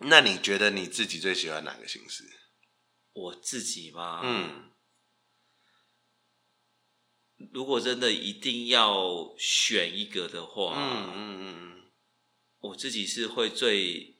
[0.00, 2.24] 那你觉得你自己最喜欢哪个形式？
[3.14, 4.20] 我自己吗？
[4.22, 4.70] 嗯，
[7.54, 11.77] 如果真的一定要选一个的话，嗯嗯嗯。
[12.60, 14.16] 我自己是会最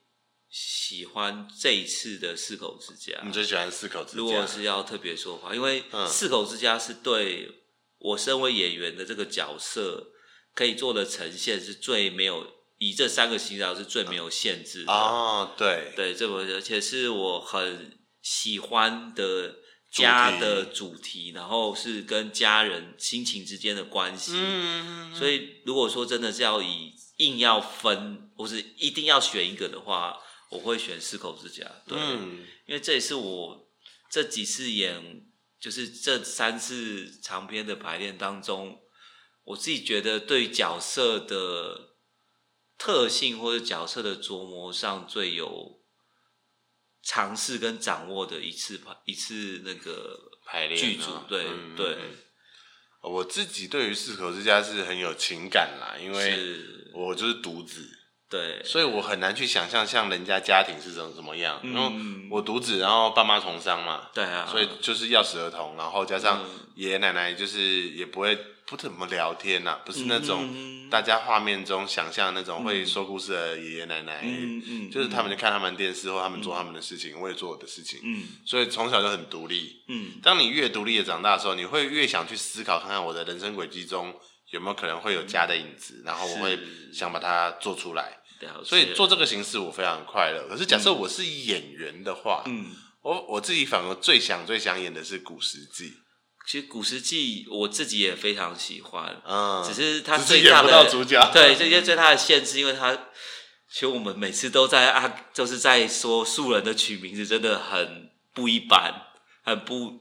[0.49, 3.21] 喜欢这一次的四口之家。
[3.25, 4.17] 你最喜欢四口之家？
[4.19, 7.51] 如果是要特别说的话，因为四口之家是对
[7.99, 10.13] 我身为演员的这个角色
[10.55, 12.47] 可以做的呈现是最没有，
[12.79, 14.93] 以这三个形象是最没有限制的。
[14.93, 19.57] 哦，对对，这么而且是我很喜欢的
[19.91, 24.33] 家的主题，然后是跟家人亲情之间的关系。
[24.35, 30.19] 嗯，所以如果说真的是要以硬要分，或是一定要选一个的话，
[30.51, 31.65] 我会选四口之家。
[31.87, 33.69] 对，嗯、因为这也是我
[34.11, 35.27] 这几次演，
[35.59, 38.81] 就是这三次长篇的排练当中，
[39.45, 41.97] 我自己觉得对角色的
[42.77, 45.78] 特性或者角色的琢磨上最有
[47.03, 51.11] 尝试跟掌握的一次排一次那个排练剧组。
[51.29, 51.45] 对。
[51.77, 51.97] 对
[53.01, 56.59] 我自己对于四口之家是很有情感啦，因为
[56.93, 57.89] 我就是独子，
[58.29, 61.61] 对，所以我很难去想象像人家家庭是怎怎么样。
[61.63, 61.93] 嗯、然后
[62.31, 67.61] 我独子，然后爸妈从商嘛，对啊，所以就是要死儿童，然后加上爷爷奶奶就是
[67.91, 68.39] 也不会。
[68.71, 79.81] 不怎么聊天呐、啊，不是那种大家画面中想象那种会说故事的爷爷奶奶，嗯嗯、就是他们就看他们电视或他们做他们的事情，嗯、我也做我的事情，嗯、所以从小就很独立。
[79.89, 84.15] 嗯、当你越独立的长大的时候，你会越想去思考，看看我的人生轨迹中
[84.51, 86.59] 有没有可能会有家的影子，嗯、然后我会
[86.93, 88.18] 想把它做出来。
[88.65, 90.47] 所以做这个形式我非常快乐。
[90.49, 92.67] 可是假设我是演员的话，嗯、
[93.03, 95.93] 我我自己反而最想最想演的是古时记。
[96.47, 102.95] 其实《古时记》我自己也非常喜欢，嗯，只是他最大的主角对这些最大的限制，因为他
[103.71, 108.95] 其实我们每次都在啊，就是在说素人的取名字真的很不一般，
[109.45, 110.01] 很不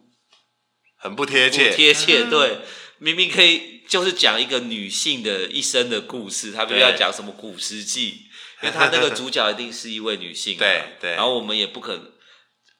[0.95, 2.23] 很不贴切，贴切。
[2.29, 2.59] 对，
[2.99, 8.26] 明明可以就是讲一个女性的一生的故事，他不要讲什么古时记，
[8.61, 11.11] 因为他那个主角一定是一位女性，对对。
[11.11, 12.11] 然后我们也不可能，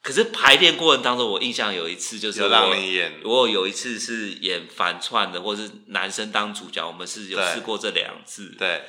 [0.02, 8.84] 可是排练过程当中，我印象有一次就是我，让你演我有一次是演反串的，或是男生当主角，我们是有试过这两次，对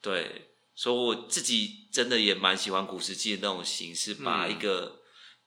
[0.00, 4.98] 对，所以我自己真的也蛮喜欢古时记的那种形式，把一个。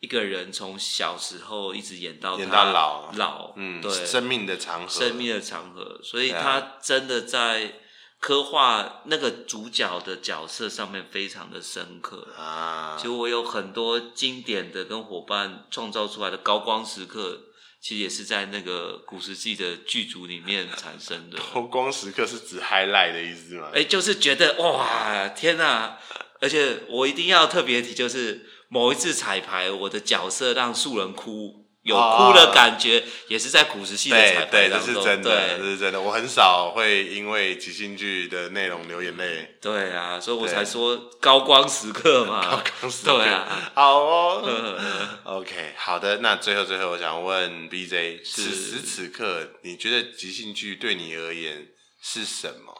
[0.01, 7.79] 一个人从小时候一直演到演到老老，嗯，对，生命的长河，生命的长河，所以他真的在
[8.25, 12.95] 刻画那个主角的角色上面非常的深刻啊。
[12.97, 17.39] 其实我有很多经典的跟伙伴创造出来的高光时刻，
[17.79, 21.37] 其实也是在那个古时记的剧组里面产生的。
[21.53, 23.69] 高光时刻是指 highlight 的意思吗？
[23.75, 25.99] 哎，就是觉得哇，天哪！
[26.41, 28.49] 而且我一定要特别提，就是。
[28.67, 36.01] 某一次彩排，我的角色让素人哭，有哭的感觉，哦、也是在古时系的彩排对，这是真的，这是真的。
[36.01, 39.57] 我很少会因为即兴剧的内容流眼泪。
[39.61, 42.41] 对啊，所以我才说高光时刻嘛。
[42.41, 43.17] 高光时刻。
[43.17, 44.79] 对啊，好哦。
[45.25, 46.17] OK，好的。
[46.17, 51.67] 那最后最后，我想问 BJ，此时此刻，你觉得即兴剧对你而言
[52.01, 52.73] 是什么？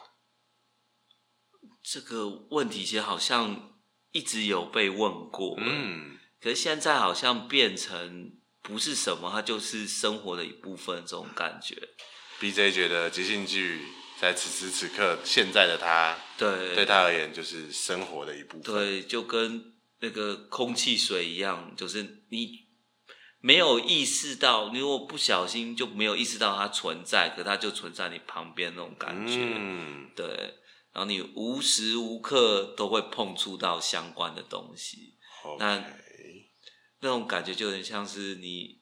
[1.82, 3.72] 这个问题其实好像。
[4.12, 8.30] 一直有被问过，嗯，可是现在好像变成
[8.66, 11.76] 不是什么，它就是生活的一部分，这种感觉。
[12.40, 13.86] BJ 觉得即兴剧
[14.20, 22.66] 在此时此刻，现在的他，对，对他而言就是生活的一部分，对，就跟那个空气水一样，就是你
[23.40, 30.26] 没有意识到，你如果不小心就没有意识到它存在，可它就存在你旁边那种感觉，嗯，对。
[30.92, 35.14] 然后你无时无刻都会碰触到相关的东西.
[35.58, 35.78] 那
[37.06, 38.80] 那种感觉就很像是你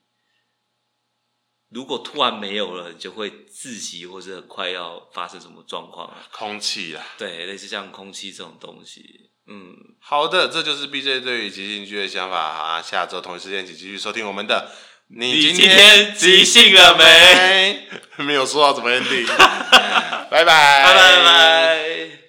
[1.69, 6.11] 如果突然没有了，你就会窒息，或者很快要发生什么状况。
[6.33, 9.03] 空气啊，对，类似像空气这种东西。
[9.47, 12.81] 嗯，好的，这就是 BJ 对于即兴剧的想法啊。
[12.81, 14.71] 下周同一时间请继续收听我们的。
[15.09, 17.89] 你今天即兴了没？
[18.25, 19.27] 没有说到怎么 ending。
[20.31, 22.24] 拜拜，拜拜拜拜。